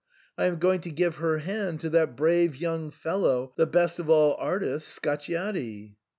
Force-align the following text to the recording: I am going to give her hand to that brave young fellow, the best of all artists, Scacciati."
I 0.35 0.45
am 0.45 0.57
going 0.57 0.81
to 0.81 0.89
give 0.89 1.17
her 1.17 1.37
hand 1.37 1.79
to 1.81 1.89
that 1.91 2.15
brave 2.17 2.55
young 2.55 2.89
fellow, 2.89 3.53
the 3.55 3.67
best 3.67 3.99
of 3.99 4.09
all 4.09 4.33
artists, 4.39 4.97
Scacciati." 4.99 5.95